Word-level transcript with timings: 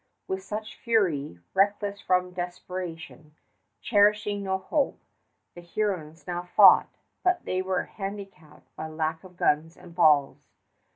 With 0.27 0.41
such 0.41 0.77
fury, 0.77 1.37
reckless 1.53 2.01
from 2.01 2.31
desperation, 2.33 3.35
cherishing 3.81 4.41
no 4.41 4.57
hope, 4.57 4.99
the 5.53 5.61
Hurons 5.61 6.25
now 6.25 6.41
fought, 6.41 6.89
but 7.23 7.45
they 7.45 7.61
were 7.61 7.83
handicapped 7.83 8.75
by 8.75 8.87
lack 8.87 9.23
of 9.23 9.37
guns 9.37 9.77
and 9.77 9.93
balls. 9.93 10.39